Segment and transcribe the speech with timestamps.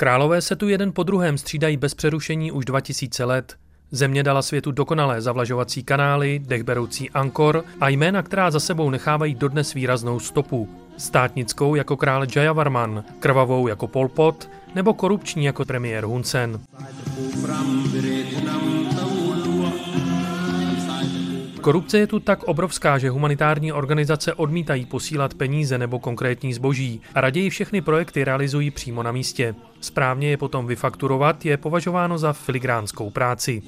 [0.00, 3.56] Králové se tu jeden po druhém střídají bez přerušení už 2000 let.
[3.90, 9.74] Země dala světu dokonalé zavlažovací kanály, dechberoucí ankor a jména, která za sebou nechávají dodnes
[9.74, 10.68] výraznou stopu.
[10.96, 16.60] Státnickou jako král Jayavarman, krvavou jako Pol Pot nebo korupční jako premiér Hun Sen.
[21.68, 27.20] Korupce je tu tak obrovská, že humanitární organizace odmítají posílat peníze nebo konkrétní zboží a
[27.20, 29.54] raději všechny projekty realizují přímo na místě.
[29.80, 33.62] Správně je potom vyfakturovat je považováno za filigránskou práci.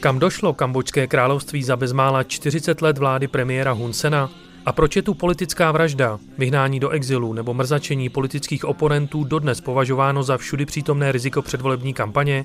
[0.00, 4.30] Kam došlo kambočské království za bezmála 40 let vlády premiéra Hun Sena?
[4.66, 10.22] A proč je tu politická vražda, vyhnání do exilu nebo mrzačení politických oponentů dodnes považováno
[10.22, 12.44] za všudy přítomné riziko předvolební kampaně?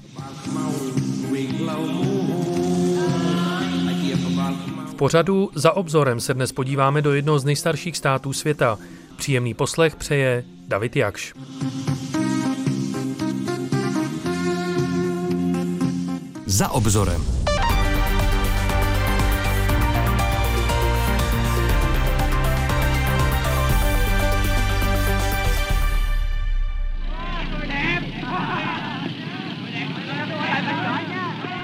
[4.98, 8.78] Pořadu Za obzorem se dnes podíváme do jednoho z nejstarších států světa.
[9.18, 11.34] Příjemný poslech přeje David Jakš.
[16.46, 17.37] Za obzorem.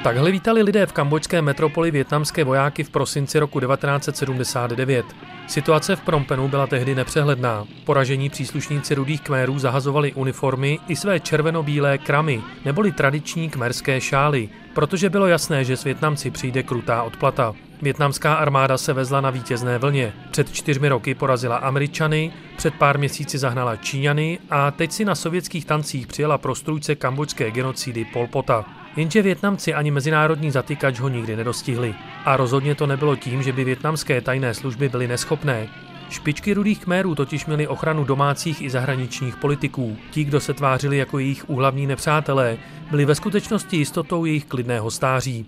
[0.04, 5.06] Takhle vítali lidé v kambočské metropoli větnamské vojáky v prosinci roku 1979.
[5.48, 7.66] Situace v Prompenu byla tehdy nepřehledná.
[7.86, 15.10] Poražení příslušníci rudých kmérů zahazovali uniformy i své červeno-bílé kramy, neboli tradiční kmerské šály, protože
[15.10, 17.54] bylo jasné, že s Větnamci přijde krutá odplata.
[17.82, 20.14] Větnamská armáda se vezla na vítězné vlně.
[20.32, 25.66] Před čtyřmi roky porazila Američany, před pár měsíci zahnala Číňany a teď si na sovětských
[25.66, 28.83] tancích přijela prostrůjce kambočské genocidy Pol Pota.
[28.96, 31.96] Jenže Větnamci ani mezinárodní zatýkač ho nikdy nedostihli.
[32.26, 35.68] A rozhodně to nebylo tím, že by větnamské tajné služby byly neschopné.
[36.10, 39.98] Špičky rudých kmérů totiž měly ochranu domácích i zahraničních politiků.
[40.12, 42.58] Ti, kdo se tvářili jako jejich úhlavní nepřátelé,
[42.90, 45.46] byli ve skutečnosti jistotou jejich klidného stáří.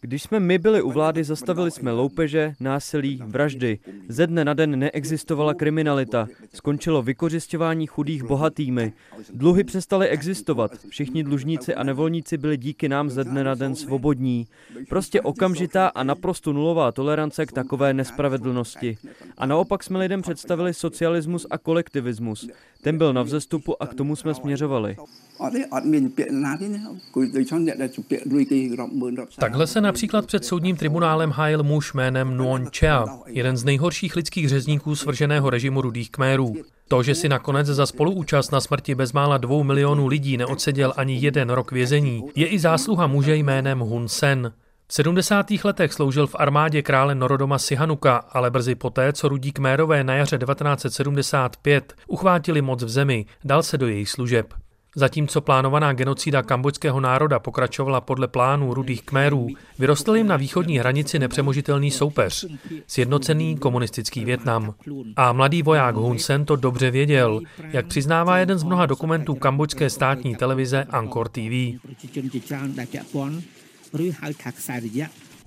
[0.00, 3.78] Když jsme my byli u vlády, zastavili jsme loupeže, násilí, vraždy.
[4.08, 6.28] Ze dne na den neexistovala kriminalita.
[6.54, 8.92] Skončilo vykořišťování chudých bohatými.
[9.34, 10.70] Dluhy přestaly existovat.
[10.88, 14.46] Všichni dlužníci a nevolníci byli díky nám ze dne na den svobodní.
[14.88, 18.98] Prostě okamžitá a naprosto nulová tolerance k takové nespravedlnosti.
[19.38, 22.48] A naopak jsme lidem představili socialismus a kolektivismus.
[22.82, 24.96] Ten byl na vzestupu a k tomu jsme směřovali.
[29.38, 34.48] Takhle se například před soudním tribunálem hájil muž jménem Nuon Chea, jeden z nejhorších lidských
[34.48, 36.54] řezníků svrženého režimu rudých kmérů.
[36.88, 41.50] To, že si nakonec za spoluúčast na smrti bezmála dvou milionů lidí neodseděl ani jeden
[41.50, 44.52] rok vězení, je i zásluha muže jménem Hun Sen.
[44.88, 45.46] V 70.
[45.64, 50.38] letech sloužil v armádě krále Norodoma Sihanuka, ale brzy poté, co rudí kmérové na jaře
[50.38, 54.54] 1975 uchvátili moc v zemi, dal se do jejich služeb.
[54.98, 59.48] Zatímco plánovaná genocída kambočského národa pokračovala podle plánů rudých kmérů,
[59.78, 62.46] vyrostl jim na východní hranici nepřemožitelný soupeř,
[62.86, 64.74] sjednocený komunistický Větnam.
[65.16, 67.40] A mladý voják Hun Sen to dobře věděl,
[67.70, 71.76] jak přiznává jeden z mnoha dokumentů kambočské státní televize Angkor TV.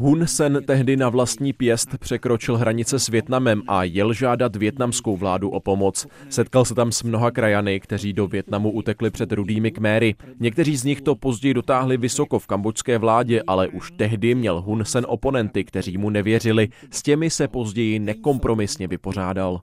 [0.02, 5.50] Hun Sen tehdy na vlastní pěst překročil hranice s Větnamem a jel žádat větnamskou vládu
[5.50, 6.08] o pomoc.
[6.30, 10.16] Setkal se tam s mnoha krajany, kteří do Větnamu utekli před rudými kméry.
[10.40, 14.86] Někteří z nich to později dotáhli vysoko v kambočské vládě, ale už tehdy měl Hun
[14.86, 16.70] Sen oponenty, kteří mu nevěřili.
[16.92, 19.62] S těmi se později nekompromisně vypořádal.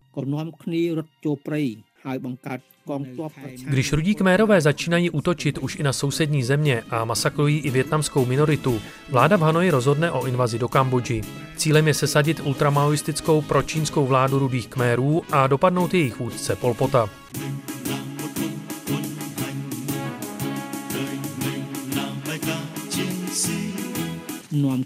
[3.67, 8.81] Když rudí kmérové začínají útočit už i na sousední země a masakrují i větnamskou minoritu,
[9.09, 11.22] vláda v Hanoji rozhodne o invazi do Kambodži.
[11.56, 17.11] Cílem je sesadit ultramaoistickou pročínskou vládu rudých kmérů a dopadnout jejich vůdce Polpota.
[24.53, 24.84] Nom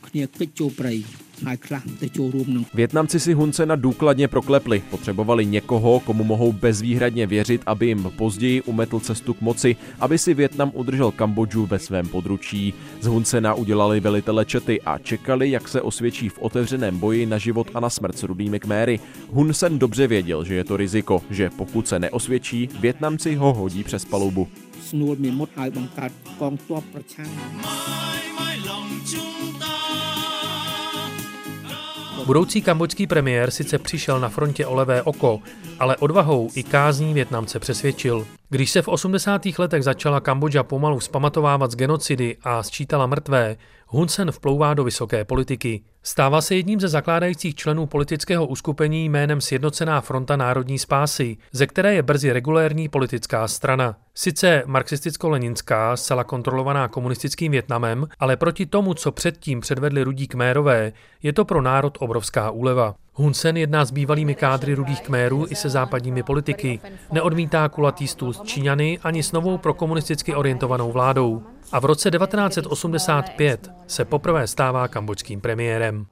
[2.73, 4.83] Větnamci si Huncena důkladně proklepli.
[4.89, 10.33] Potřebovali někoho, komu mohou bezvýhradně věřit, aby jim později umetl cestu k moci, aby si
[10.33, 12.73] Větnam udržel Kambodžu ve svém područí.
[13.01, 17.67] Z Huncena udělali velitele čety a čekali, jak se osvědčí v otevřeném boji na život
[17.73, 18.99] a na smrt s rudými kméry.
[19.29, 23.83] Hun Sen dobře věděl, že je to riziko, že pokud se neosvědčí, Větnamci ho hodí
[23.83, 24.47] přes palubu.
[24.89, 27.31] ស្នួលមានមុតឲ្យបង្កើតកងទ័ពប្រឆាំង
[32.26, 35.40] Budoucí kambočský premiér sice přišel na frontě o levé oko,
[35.78, 38.26] ale odvahou i kázní Větnamce přesvědčil.
[38.52, 39.42] Když se v 80.
[39.58, 43.56] letech začala Kambodža pomalu vzpamatovávat z genocidy a sčítala mrtvé,
[43.86, 45.82] Hun Sen vplouvá do vysoké politiky.
[46.02, 51.94] Stává se jedním ze zakládajících členů politického uskupení jménem Sjednocená fronta národní spásy, ze které
[51.94, 53.96] je brzy regulérní politická strana.
[54.14, 60.92] Sice marxisticko-leninská, zcela kontrolovaná komunistickým Větnamem, ale proti tomu, co předtím předvedli rudí kmérové,
[61.22, 62.94] je to pro národ obrovská úleva.
[63.14, 66.80] Hun Sen jedná s bývalými kádry rudých kmérů i se západními politiky.
[67.12, 71.42] Neodmítá kulatý stůl s Číňany ani s novou prokomunisticky orientovanou vládou.
[71.72, 76.06] A v roce 1985 se poprvé stává kambočským premiérem.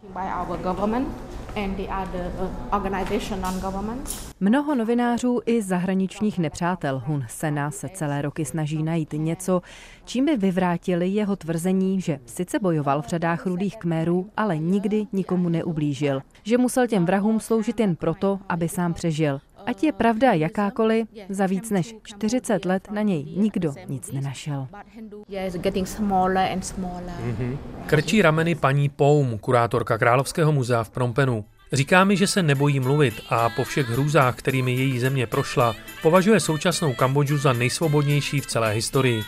[4.40, 9.62] Mnoho novinářů i zahraničních nepřátel Hun Sena se celé roky snaží najít něco,
[10.04, 15.48] čím by vyvrátili jeho tvrzení, že sice bojoval v řadách rudých kmérů, ale nikdy nikomu
[15.48, 16.20] neublížil.
[16.42, 19.40] Že musel těm vrahům sloužit jen proto, aby sám přežil.
[19.68, 24.68] Ať je pravda jakákoliv, za víc než 40 let na něj nikdo nic nenašel.
[27.28, 27.58] Mm-hmm.
[27.86, 31.44] Krčí rameny paní Poum, kurátorka Královského muzea v Prompenu.
[31.72, 36.40] Říká mi, že se nebojí mluvit a po všech hrůzách, kterými její země prošla, považuje
[36.40, 39.22] současnou Kambodžu za nejsvobodnější v celé historii.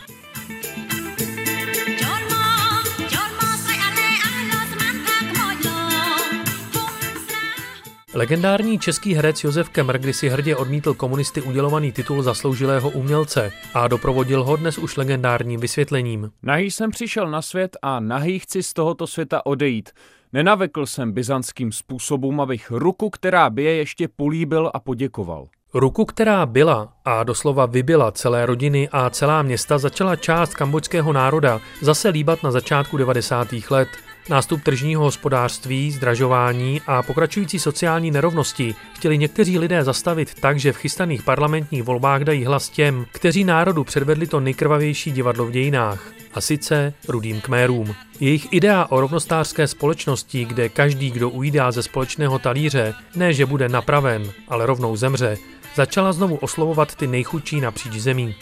[8.20, 14.44] Legendární český herec Josef Kemr kdysi hrdě odmítl komunisty udělovaný titul zasloužilého umělce a doprovodil
[14.44, 16.30] ho dnes už legendárním vysvětlením.
[16.42, 19.90] Nahý jsem přišel na svět a nahý chci z tohoto světa odejít.
[20.32, 25.46] Nenavekl jsem byzantským způsobům, abych ruku, která bije, ještě políbil a poděkoval.
[25.74, 31.60] Ruku, která byla a doslova vybila celé rodiny a celá města, začala část kambočského národa
[31.82, 33.48] zase líbat na začátku 90.
[33.70, 33.88] let.
[34.28, 40.76] Nástup tržního hospodářství, zdražování a pokračující sociální nerovnosti chtěli někteří lidé zastavit tak, že v
[40.76, 46.12] chystaných parlamentních volbách dají hlas těm, kteří národu předvedli to nejkrvavější divadlo v dějinách.
[46.34, 47.94] A sice rudým kmérům.
[48.20, 53.68] Jejich idea o rovnostářské společnosti, kde každý, kdo ujídá ze společného talíře, ne že bude
[53.68, 55.36] napraven, ale rovnou zemře,
[55.74, 58.34] začala znovu oslovovat ty nejchudší napříč zemí.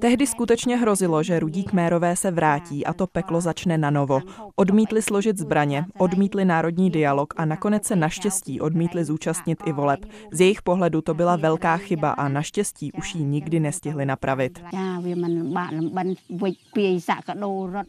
[0.00, 4.20] Tehdy skutečně hrozilo, že rudí kmérové se vrátí a to peklo začne na novo.
[4.56, 10.00] Odmítli složit zbraně, odmítli národní dialog a nakonec se naštěstí odmítli zúčastnit i voleb.
[10.32, 14.62] Z jejich pohledu to byla velká chyba a naštěstí už ji nikdy nestihli napravit.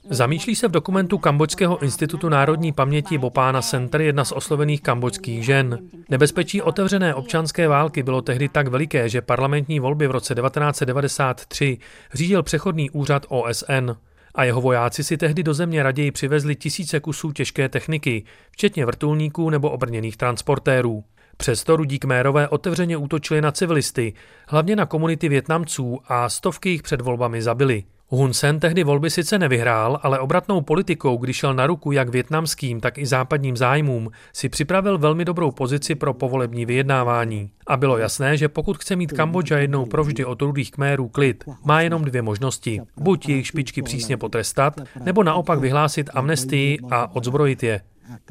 [0.09, 5.79] Zamýšlí se v dokumentu Kambočského institutu národní paměti Bopána Center jedna z oslovených kambočských žen.
[6.15, 11.77] Nebezpečí otevřené občanské války bylo tehdy tak veliké, že parlamentní volby v roce 1993
[12.13, 13.91] řídil přechodný úřad OSN.
[14.35, 19.49] A jeho vojáci si tehdy do země raději přivezli tisíce kusů těžké techniky, včetně vrtulníků
[19.49, 21.03] nebo obrněných transportérů.
[21.37, 24.13] Přesto rudí kmérové otevřeně útočili na civilisty,
[24.47, 27.83] hlavně na komunity Větnamců a stovky jich před volbami zabili.
[28.15, 32.81] Hun Sen tehdy volby sice nevyhrál, ale obratnou politikou, když šel na ruku jak větnamským,
[32.81, 37.49] tak i západním zájmům, si připravil velmi dobrou pozici pro povolební vyjednávání.
[37.67, 41.81] A bylo jasné, že pokud chce mít Kambodža jednou provždy od rudých kmérů klid, má
[41.81, 42.81] jenom dvě možnosti.
[42.97, 47.81] Buď jejich špičky přísně potrestat, nebo naopak vyhlásit amnestii a odzbrojit je.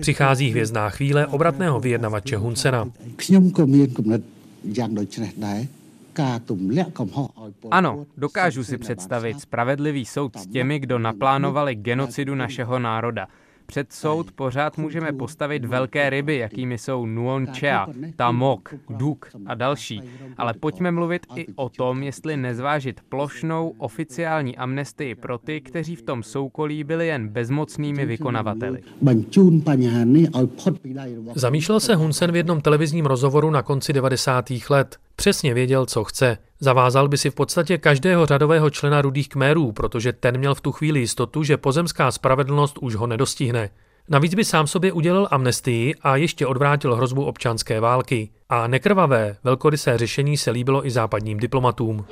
[0.01, 2.91] Přichází hvězdná chvíle obratného vyjednavače Hunsena.
[7.70, 13.26] Ano, dokážu si představit spravedlivý soud s těmi, kdo naplánovali genocidu našeho národa.
[13.66, 20.02] Před soud pořád můžeme postavit velké ryby, jakými jsou Nuon Chea, Tamok, Duk a další.
[20.37, 26.02] Ale pojďme mluvit i o tom, jestli nezvážit plošnou oficiální amnestii pro ty, kteří v
[26.02, 28.83] tom soukolí byli jen bezmocnými vykonavateli.
[31.35, 34.44] Zamýšlel se Hunsen v jednom televizním rozhovoru na konci 90.
[34.71, 34.99] let.
[35.16, 36.38] Přesně věděl, co chce.
[36.61, 40.73] Zavázal by si v podstatě každého řadového člena rudých kmérů, protože ten měl v tu
[40.73, 43.71] chvíli jistotu, že pozemská spravedlnost už ho nedostihne.
[44.08, 48.30] Navíc by sám sobě udělal amnestii a ještě odvrátil hrozbu občanské války.
[48.49, 52.04] A nekrvavé, velkorysé řešení se líbilo i západním diplomatům.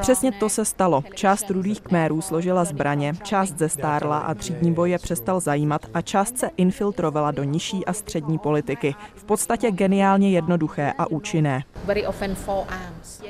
[0.00, 1.04] Přesně to se stalo.
[1.14, 6.50] Část rudých kmérů složila zbraně, část zestárla a třídní boje přestal zajímat a část se
[6.56, 8.94] infiltrovala do nižší a střední politiky.
[9.14, 11.64] V podstatě geniálně jednoduché a účinné.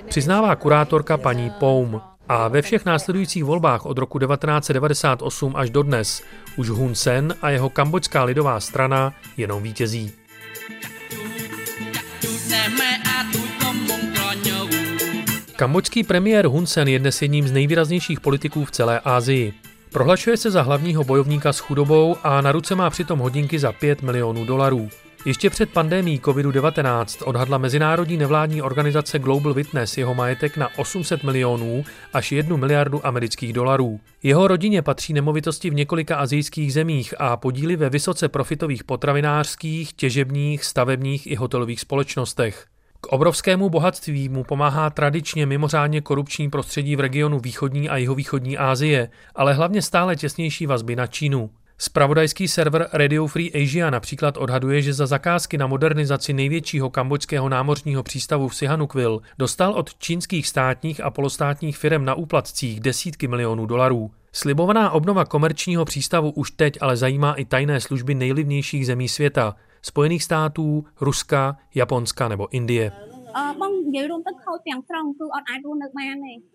[0.09, 2.01] Přiznává kurátorka paní Poum.
[2.29, 6.23] A ve všech následujících volbách od roku 1998 až do dnes
[6.57, 10.13] už Hun Sen a jeho kambočská lidová strana jenom vítězí.
[15.57, 19.53] Kambočský premiér Hun Sen je dnes jedním z nejvýraznějších politiků v celé Asii.
[19.93, 24.03] Prohlašuje se za hlavního bojovníka s chudobou a na ruce má přitom hodinky za 5
[24.03, 24.89] milionů dolarů.
[25.27, 31.85] Ještě před pandemí COVID-19 odhadla mezinárodní nevládní organizace Global Witness jeho majetek na 800 milionů
[32.13, 34.01] až 1 miliardu amerických dolarů.
[34.23, 40.65] Jeho rodině patří nemovitosti v několika azijských zemích a podíly ve vysoce profitových potravinářských, těžebních,
[40.65, 42.67] stavebních i hotelových společnostech.
[43.01, 49.09] K obrovskému bohatství mu pomáhá tradičně mimořádně korupční prostředí v regionu východní a jihovýchodní Asie,
[49.35, 51.51] ale hlavně stále těsnější vazby na Čínu.
[51.79, 58.03] Spravodajský server Radio Free Asia například odhaduje, že za zakázky na modernizaci největšího kambočského námořního
[58.03, 64.11] přístavu v Sihanoukville dostal od čínských státních a polostátních firm na úplatcích desítky milionů dolarů.
[64.33, 70.25] Slibovaná obnova komerčního přístavu už teď ale zajímá i tajné služby nejlivnějších zemí světa, Spojených
[70.25, 72.93] států, Ruska, Japonska nebo Indie.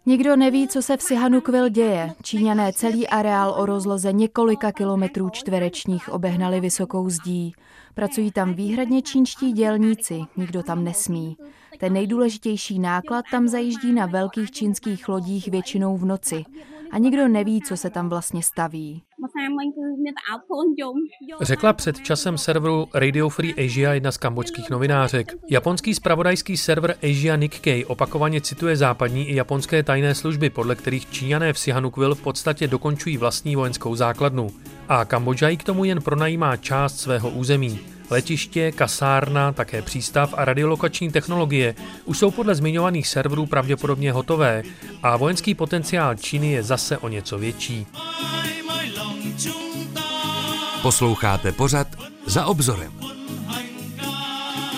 [0.06, 2.14] Nikdo neví, co se v Sihanukvil děje.
[2.24, 7.54] Číňané celý areál o rozloze několika kilometrů čtverečních obehnali vysokou zdí.
[7.94, 11.38] Pracují tam výhradně čínští dělníci, nikdo tam nesmí.
[11.80, 16.46] Ten nejdůležitější náklad tam zajíždí na velkých čínských lodích většinou v noci.
[16.92, 19.04] A nikdo neví, co se tam vlastně staví.
[21.42, 25.34] Řekla před časem serveru Radio Free Asia jedna z kambočských novinářek.
[25.50, 31.54] Japonský spravodajský server Asia Nikkei opakovaně cituje západní i japonské tajné služby, podle kterých Číňané
[31.54, 34.48] v Sihanoukville v podstatě dokončují vlastní vojenskou základnu.
[34.88, 37.99] A Kambodža k tomu jen pronajímá část svého území.
[38.10, 41.76] Letiště, kasárna, také přístav a radiolokační technologie
[42.06, 44.64] už jsou podle zmiňovaných serverů pravděpodobně hotové
[45.04, 47.88] a vojenský potenciál Číny je zase o něco větší.
[50.82, 51.88] Posloucháte pořad
[52.26, 52.92] za obzorem.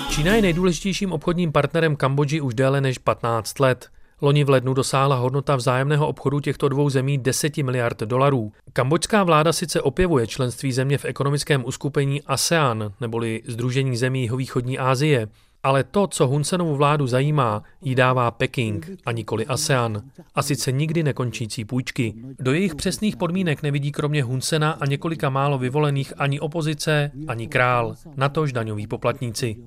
[0.10, 3.90] Čína je nejdůležitějším obchodním partnerem Kambodži už déle než 15 let.
[4.22, 8.52] Loni v lednu dosáhla hodnota vzájemného obchodu těchto dvou zemí 10 miliard dolarů.
[8.74, 15.28] Kambočská vláda sice opěvuje členství země v ekonomickém uskupení ASEAN, neboli Združení zemí východní Asie,
[15.64, 20.02] ale to, co Hunsenovu vládu zajímá, jí dává Peking a nikoli ASEAN.
[20.36, 22.14] A sice nikdy nekončící půjčky.
[22.40, 27.96] Do jejich přesných podmínek nevidí kromě Hunsena a několika málo vyvolených ani opozice, ani král,
[28.16, 29.58] natož daňoví poplatníci.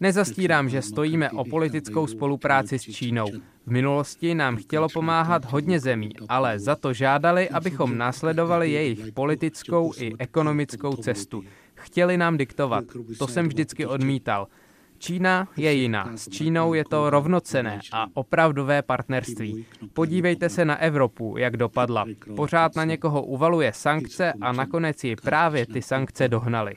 [0.00, 3.26] Nezastírám, že stojíme o politickou spolupráci s Čínou.
[3.66, 9.92] V minulosti nám chtělo pomáhat hodně zemí, ale za to žádali, abychom následovali jejich politickou
[9.98, 11.42] i ekonomickou cestu.
[11.74, 12.84] Chtěli nám diktovat.
[13.18, 14.46] To jsem vždycky odmítal.
[14.98, 16.16] Čína je jiná.
[16.16, 19.66] S Čínou je to rovnocené a opravdové partnerství.
[19.92, 22.04] Podívejte se na Evropu, jak dopadla.
[22.36, 26.74] Pořád na někoho uvaluje sankce a nakonec ji právě ty sankce dohnaly.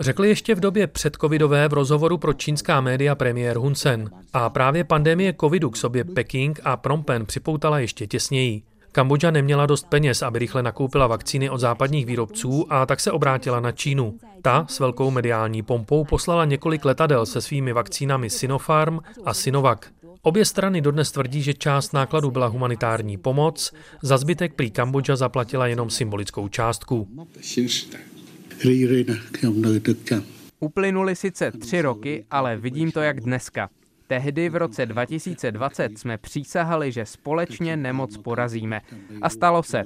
[0.00, 4.10] Řekl ještě v době předcovidové v rozhovoru pro čínská média premiér Hun Sen.
[4.32, 8.62] A právě pandemie covidu k sobě Peking a Phnom Penh připoutala ještě těsněji.
[8.92, 13.60] Kambodža neměla dost peněz, aby rychle nakoupila vakcíny od západních výrobců a tak se obrátila
[13.60, 14.18] na Čínu.
[14.42, 19.80] Ta s velkou mediální pompou poslala několik letadel se svými vakcínami Sinopharm a Sinovac.
[20.22, 23.72] Obě strany dodnes tvrdí, že část nákladu byla humanitární pomoc,
[24.02, 27.08] za zbytek prý Kambodža zaplatila jenom symbolickou částku.
[30.60, 33.70] Uplynuly sice tři roky, ale vidím to jak dneska.
[34.10, 38.80] Tehdy v roce 2020 jsme přísahali, že společně nemoc porazíme.
[39.22, 39.82] A stalo se.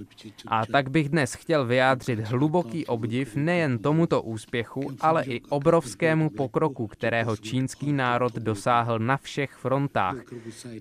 [0.47, 6.87] A tak bych dnes chtěl vyjádřit hluboký obdiv nejen tomuto úspěchu, ale i obrovskému pokroku,
[6.87, 10.17] kterého čínský národ dosáhl na všech frontách.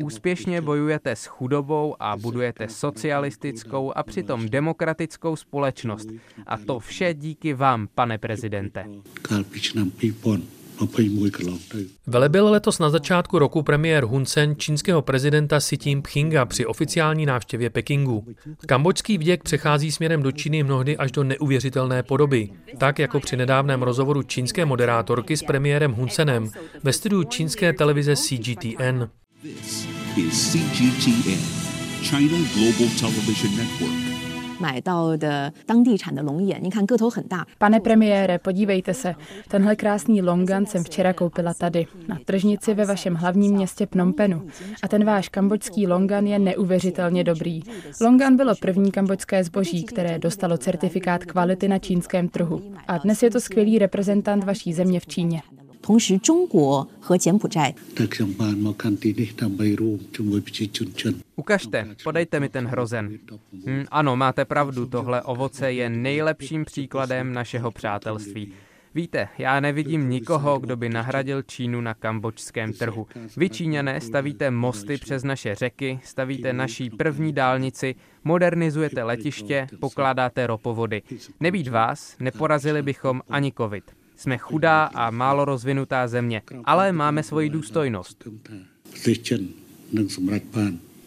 [0.03, 6.09] Úspěšně bojujete s chudobou a budujete socialistickou a přitom demokratickou společnost.
[6.45, 8.85] A to vše díky vám, pane prezidente.
[12.07, 17.69] Velebil letos na začátku roku premiér Hun Sen čínského prezidenta Xi Jinpinga při oficiální návštěvě
[17.69, 18.25] Pekingu.
[18.65, 23.81] Kambodžský vděk přechází směrem do Číny mnohdy až do neuvěřitelné podoby, tak jako při nedávném
[23.83, 26.49] rozhovoru čínské moderátorky s premiérem Hun Senem
[26.83, 29.03] ve studiu čínské televize CGTN.
[32.03, 34.02] China Global Television Network.
[37.57, 39.15] Pane premiére, podívejte se,
[39.47, 44.47] tenhle krásný longan jsem včera koupila tady, na tržnici ve vašem hlavním městě Pnompenu.
[44.83, 47.61] A ten váš kambočský longan je neuvěřitelně dobrý.
[48.01, 52.61] Longan bylo první kambočské zboží, které dostalo certifikát kvality na čínském trhu.
[52.87, 55.41] A dnes je to skvělý reprezentant vaší země v Číně.
[55.82, 57.74] 同时，中国和柬埔寨。
[61.36, 63.18] Ukažte, podejte mi ten hrozen.
[63.66, 68.52] Hm, ano, máte pravdu, tohle ovoce je nejlepším příkladem našeho přátelství.
[68.94, 73.06] Víte, já nevidím nikoho, kdo by nahradil Čínu na kambočském trhu.
[73.36, 81.02] Vy Číňané stavíte mosty přes naše řeky, stavíte naší první dálnici, modernizujete letiště, pokládáte ropovody.
[81.40, 83.84] Nebýt vás, neporazili bychom ani covid.
[84.23, 88.27] Jsme chudá a málo rozvinutá země, ale máme svoji důstojnost.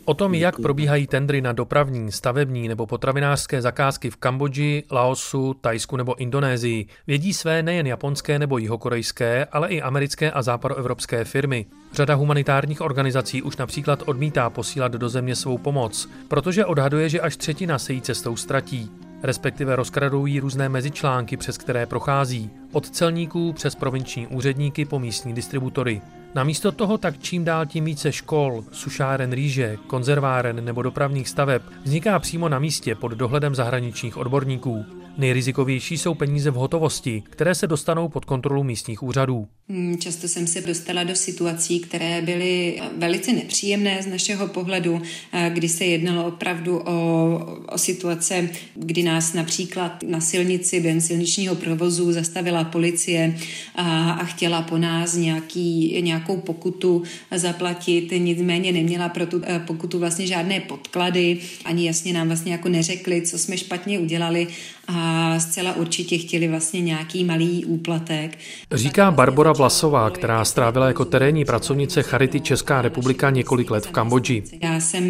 [0.04, 5.96] O tom, jak probíhají tendry na dopravní, stavební nebo potravinářské zakázky v Kambodži, Laosu, Tajsku
[5.96, 11.66] nebo Indonésii, vědí své nejen japonské nebo jihokorejské, ale i americké a západoevropské firmy.
[11.92, 17.36] Řada humanitárních organizací už například odmítá posílat do země svou pomoc, protože odhaduje, že až
[17.36, 18.90] třetina se jí cestou ztratí
[19.22, 26.02] respektive rozkradují různé mezičlánky, přes které prochází, od celníků přes provinční úředníky po místní distributory.
[26.34, 32.18] Namísto toho tak čím dál tím více škol, sušáren rýže, konzerváren nebo dopravních staveb vzniká
[32.18, 34.84] přímo na místě pod dohledem zahraničních odborníků.
[35.18, 39.46] Nejrizikovější jsou peníze v hotovosti, které se dostanou pod kontrolu místních úřadů.
[39.68, 45.50] Hmm, často jsem se dostala do situací, které byly velice nepříjemné z našeho pohledu, eh,
[45.54, 47.38] kdy se jednalo opravdu o,
[47.72, 53.36] o situace, kdy nás například na silnici během silničního provozu zastavila policie
[53.74, 57.02] a, a chtěla po nás nějaký, nějakou pokutu
[57.36, 62.68] zaplatit, nicméně neměla pro tu eh, pokutu vlastně žádné podklady, ani jasně nám vlastně jako
[62.68, 64.46] neřekli, co jsme špatně udělali
[64.88, 65.05] a
[65.38, 68.38] zcela určitě chtěli vlastně nějaký malý úplatek.
[68.72, 74.42] Říká Barbara Vlasová, která strávila jako terénní pracovnice Charity Česká republika několik let v Kambodži.
[74.62, 75.04] Já jsem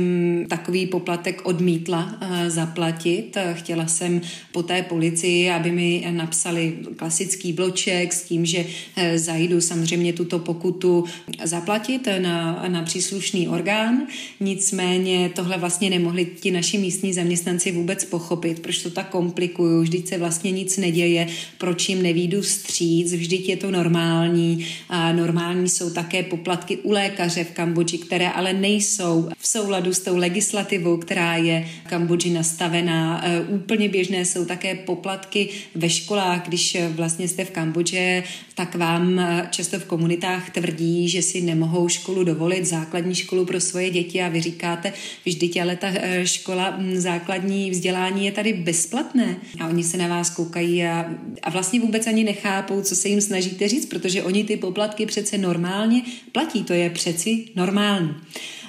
[0.49, 3.37] takový poplatek odmítla eh, zaplatit.
[3.53, 4.21] Chtěla jsem
[4.53, 8.65] po té policii, aby mi napsali klasický bloček s tím, že
[8.97, 11.05] eh, zajdu samozřejmě tuto pokutu
[11.45, 14.07] zaplatit na, na příslušný orgán.
[14.41, 20.09] Nicméně tohle vlastně nemohli ti naši místní zaměstnanci vůbec pochopit, proč to tak komplikuju, vždyť
[20.09, 21.27] se vlastně nic neděje,
[21.59, 24.67] proč jim nevídu vstříc, vždyť je to normální.
[24.89, 30.01] A normální jsou také poplatky u lékaře v Kambodži, které ale nejsou v souladu s
[30.01, 33.27] tou legislativou, která je v Kambodži nastavená.
[33.27, 38.23] E, úplně běžné jsou také poplatky ve školách, když vlastně jste v Kambodži,
[38.55, 43.61] tak vám e, často v komunitách tvrdí, že si nemohou školu dovolit, základní školu pro
[43.61, 44.93] svoje děti a vy říkáte,
[45.25, 49.37] vždyť ale ta e, škola základní vzdělání je tady bezplatné.
[49.61, 53.21] A oni se na vás koukají a, a vlastně vůbec ani nechápou, co se jim
[53.21, 58.15] snažíte říct, protože oni ty poplatky přece normálně platí, to je přeci normální.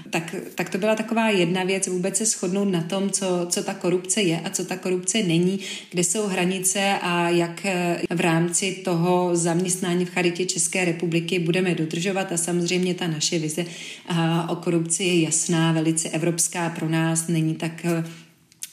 [0.10, 3.74] Tak, tak to byla taková jedna věc, vůbec se shodnout na tom, co, co ta
[3.74, 5.60] korupce je a co ta korupce není,
[5.92, 11.76] kde jsou hranice a jak eh, v rámci toho zaměstnání v Charitě České republiky budeme
[11.76, 13.66] dodržovat a samozřejmě ta naše vize
[14.50, 18.04] o korupci je jasná, velice evropská pro nás, není tak eh,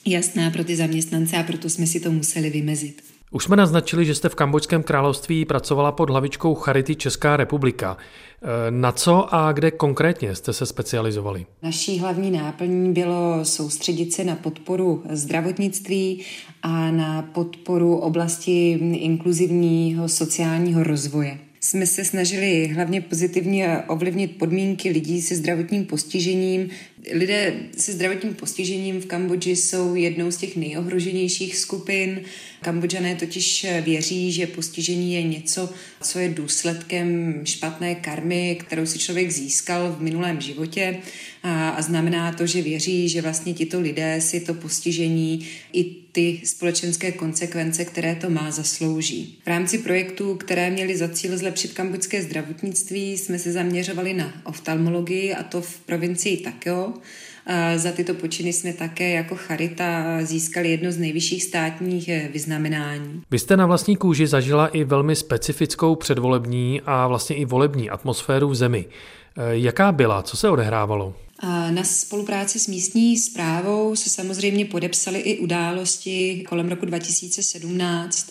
[0.07, 3.03] jasná pro ty zaměstnance a proto jsme si to museli vymezit.
[3.31, 7.97] Už jsme naznačili, že jste v Kambodžském království pracovala pod hlavičkou Charity Česká republika.
[7.97, 11.47] E, na co a kde konkrétně jste se specializovali?
[11.62, 16.25] Naší hlavní náplní bylo soustředit se na podporu zdravotnictví
[16.62, 25.22] a na podporu oblasti inkluzivního sociálního rozvoje jsme se snažili hlavně pozitivně ovlivnit podmínky lidí
[25.22, 26.70] se zdravotním postižením.
[27.12, 32.20] Lidé se zdravotním postižením v Kambodži jsou jednou z těch nejohroženějších skupin.
[32.62, 35.70] Kambodžané totiž věří, že postižení je něco,
[36.03, 40.96] co je důsledkem špatné karmy, kterou si člověk získal v minulém životě
[41.44, 46.40] a, a znamená to, že věří, že vlastně tito lidé si to postižení i ty
[46.44, 49.38] společenské konsekvence, které to má, zaslouží.
[49.44, 55.35] V rámci projektů, které měly za cíl zlepšit kambodžské zdravotnictví, jsme se zaměřovali na oftalmologii
[55.35, 56.92] a to v provincii Takeo.
[57.76, 63.22] Za tyto počiny jsme také jako Charita získali jedno z nejvyšších státních eh, vyznamenání.
[63.30, 68.48] Vy jste na vlastní kůži zažila i velmi specifickou předvolební a vlastně i volební atmosféru
[68.48, 68.87] v zemi.
[69.37, 70.22] Eh, jaká byla?
[70.22, 71.14] Co se odehrávalo?
[71.70, 78.31] Na spolupráci s místní zprávou se samozřejmě podepsaly i události kolem roku 2017,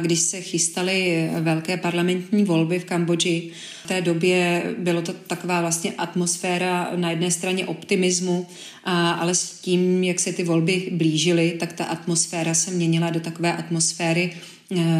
[0.00, 3.50] když se chystaly velké parlamentní volby v Kambodži.
[3.84, 8.46] V té době bylo to taková vlastně atmosféra na jedné straně optimismu,
[8.84, 13.56] ale s tím, jak se ty volby blížily, tak ta atmosféra se měnila do takové
[13.56, 14.32] atmosféry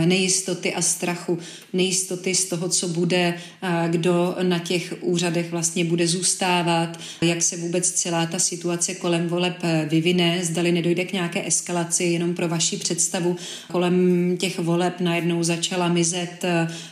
[0.06, 1.38] nejistoty a strachu,
[1.72, 7.56] nejistoty z toho, co bude, eh, kdo na těch úřadech vlastně bude zůstávat, jak se
[7.56, 12.48] vůbec celá ta situace kolem voleb eh, vyvine, zdali nedojde k nějaké eskalaci, jenom pro
[12.48, 13.36] vaši představu.
[13.72, 16.44] Kolem těch voleb najednou začala mizet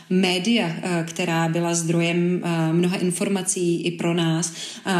[0.09, 2.41] média, která byla zdrojem
[2.71, 4.53] mnoha informací i pro nás.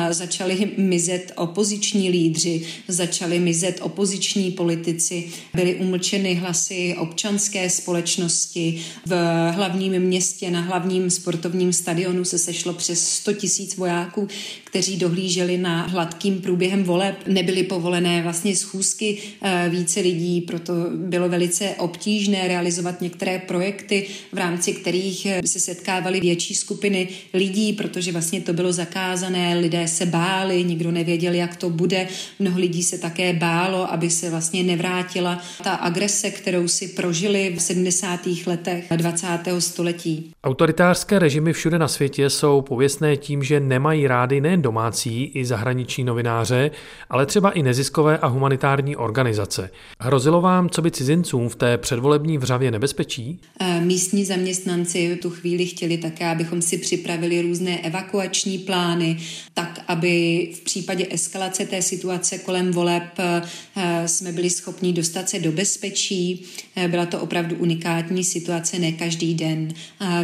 [0.10, 8.86] Začaly mizet opoziční lídři, začaly mizet opoziční politici, byly umlčeny hlasy občanské společnosti.
[9.06, 9.16] V
[9.52, 14.28] hlavním městě, na hlavním sportovním stadionu se sešlo přes 100 tisíc vojáků,
[14.74, 17.16] kteří dohlíželi na hladkým průběhem voleb.
[17.28, 24.38] Nebyly povolené vlastně schůzky eh, více lidí, proto bylo velice obtížné realizovat některé projekty, v
[24.38, 30.06] rámci kterých eh, se setkávaly větší skupiny lidí, protože vlastně to bylo zakázané, lidé se
[30.06, 32.08] báli, nikdo nevěděl, jak to bude.
[32.40, 37.62] Mnoho lidí se také bálo, aby se vlastně nevrátila ta agrese, kterou si prožili v
[37.62, 38.20] 70.
[38.46, 39.28] letech 20.
[39.60, 40.32] století.
[40.44, 46.04] Autoritářské režimy všude na světě jsou pověstné tím, že nemají rády nejen domácí i zahraniční
[46.04, 46.72] novináře,
[47.10, 49.70] ale třeba i neziskové a humanitární organizace.
[50.00, 53.40] Hrozilo vám, co by cizincům v té předvolební vřavě nebezpečí?
[53.60, 59.18] Eh, místní zaměstnanci v tu chvíli chtěli také, abychom si připravili různé evakuační plány,
[59.54, 65.40] tak aby v případě eskalace té situace kolem voleb eh, jsme byli schopni dostat se
[65.40, 66.46] do bezpečí.
[66.76, 69.74] Eh, byla to opravdu unikátní situace, ne každý den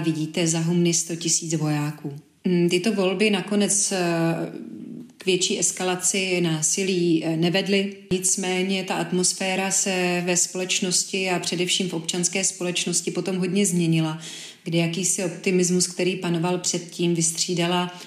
[0.03, 2.28] vidíte za humny 100 tisíc vojáků.
[2.45, 3.97] Mm, tyto volby nakonec eh,
[5.17, 7.95] k větší eskalaci násilí eh, nevedly.
[8.11, 14.19] Nicméně ta atmosféra se ve společnosti a především v občanské společnosti potom hodně změnila,
[14.63, 17.99] kdy jakýsi optimismus, který panoval předtím, vystřídala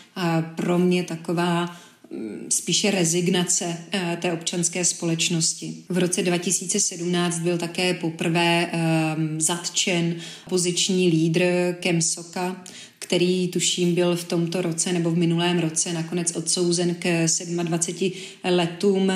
[0.56, 1.76] pro mě taková
[2.10, 5.74] mm, spíše rezignace eh, té občanské společnosti.
[5.88, 10.16] V roce 2017 byl také poprvé um, zatčen
[10.48, 11.42] poziční lídr
[11.80, 12.64] Kem Soka,
[13.12, 17.26] který tuším byl v tomto roce nebo v minulém roce nakonec odsouzen k
[17.62, 18.12] 27
[18.44, 19.12] letům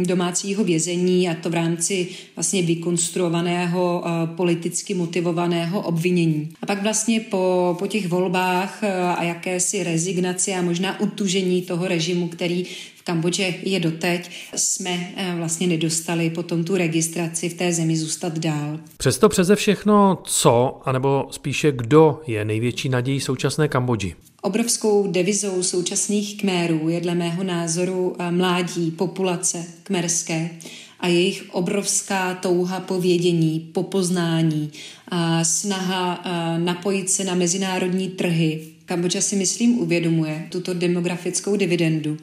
[0.00, 6.48] domácího vězení a to v rámci vlastně vykonstruovaného eh, politicky motivovaného obvinění.
[6.62, 11.88] A pak vlastně po, po těch volbách eh, a jakési rezignaci a možná utužení toho
[11.88, 12.64] režimu, který
[13.02, 18.38] v Kambodži je doteď, jsme eh, vlastně nedostali potom tu registraci v té zemi zůstat
[18.38, 18.78] dál.
[18.96, 24.14] Přesto přeze všechno, co, anebo spíše kdo je největší nadějí současné Kambodži?
[24.44, 30.50] Obrovskou devizou současných kmérů je dle mého názoru eh, mládí populace kmerské
[31.00, 34.70] a jejich obrovská touha po vědění, po poznání,
[35.08, 38.60] a snaha a napojit se na mezinárodní trhy.
[38.84, 42.16] Kambodža si myslím uvědomuje tuto demografickou dividendu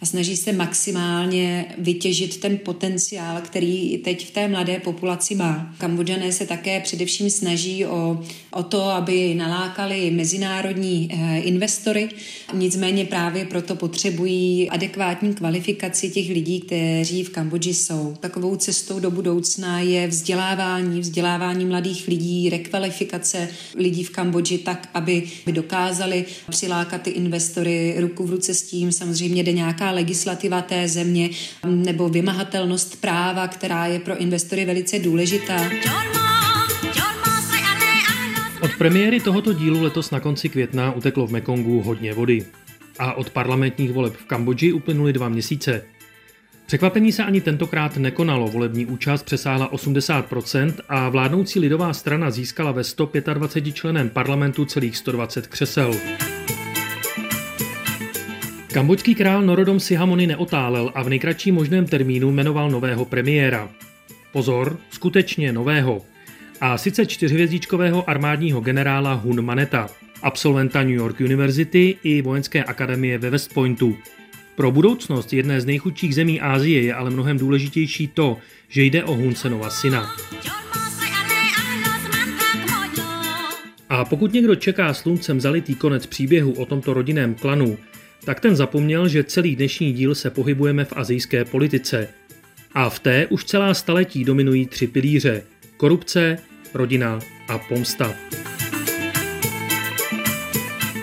[0.00, 5.74] a snaží se maximálně vytěžit ten potenciál, který teď v té mladé populaci má.
[5.78, 12.08] Kambodžané se také především snaží o, o to, aby nalákali mezinárodní eh, investory,
[12.52, 18.16] nicméně právě proto potřebují adekvátní kvalifikaci těch lidí, kteří v Kambodži jsou.
[18.20, 25.22] Takovou cestou do budoucna je vzdělávání, vzdělávání mladých lidí, rekvalifikace lidí v Kambodži tak, aby
[25.52, 28.92] dokázali přilákat ty investory ruku v ruce s tím.
[28.92, 31.30] Samozřejmě jde nějaká legislativa té země
[31.66, 35.70] nebo vymahatelnost práva, která je pro investory velice důležitá.
[38.64, 42.44] Od premiéry tohoto dílu letos na konci května uteklo v Mekongu hodně vody.
[42.98, 45.84] A od parlamentních voleb v Kambodži uplynuly dva měsíce.
[46.66, 52.84] Překvapení se ani tentokrát nekonalo, volební účast přesáhla 80% a vládnoucí lidová strana získala ve
[52.84, 55.94] 125 členem parlamentu celých 120 křesel.
[58.72, 63.68] Kambodžský král Norodom Sihamony neotálel a v nejkratším možném termínu jmenoval nového premiéra.
[64.32, 66.13] Pozor, skutečně nového.
[66.60, 69.88] A sice čtyřhvězdičkového armádního generála Hun Maneta,
[70.22, 73.96] absolventa New York University i vojenské akademie ve West Pointu.
[74.56, 78.38] Pro budoucnost jedné z nejchudších zemí Ázie je ale mnohem důležitější to,
[78.68, 80.14] že jde o Hunsenova syna.
[83.88, 87.78] A pokud někdo čeká sluncem zalitý konec příběhu o tomto rodinném klanu,
[88.24, 92.08] tak ten zapomněl, že celý dnešní díl se pohybujeme v azijské politice.
[92.74, 95.42] A v té už celá staletí dominují tři pilíře–
[95.84, 96.38] korupce,
[96.74, 97.18] rodina
[97.48, 98.14] a pomsta.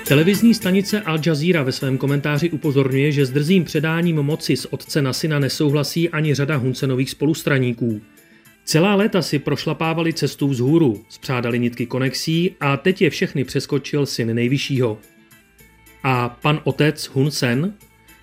[0.07, 5.01] Televizní stanice Al Jazeera ve svém komentáři upozorňuje, že s drzým předáním moci z otce
[5.01, 8.01] na syna nesouhlasí ani řada Huncenových spolustraníků.
[8.65, 14.35] Celá léta si prošlapávali cestu vzhůru, spřádali nitky konexí a teď je všechny přeskočil syn
[14.35, 14.97] nejvyššího–
[16.03, 17.73] a pan otec Hun Sen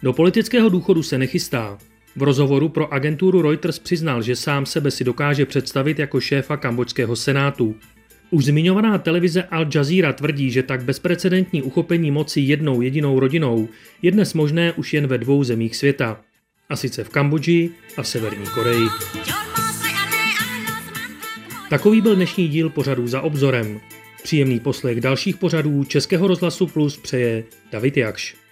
[0.03, 1.79] do politického důchodu se nechystá.
[2.19, 7.17] V rozhovoru pro agenturu Reuters přiznal, že sám sebe si dokáže představit jako šéfa kambočského
[7.17, 7.75] senátu.
[8.31, 13.69] Už zmiňovaná televize Al Jazeera tvrdí, že tak bezprecedentní uchopení moci jednou jedinou rodinou
[14.03, 16.21] je dnes možné už jen ve dvou zemích světa.
[16.69, 18.87] A sice v Kambodži a Severní Koreji.
[21.71, 23.81] Takový byl dnešní díl pořadu za obzorem.
[24.23, 28.48] Příjemný poslech dalších pořadů Českého rozhlasu Plus přeje David Jakš.